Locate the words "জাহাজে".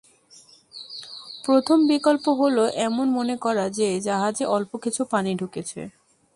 4.01-4.45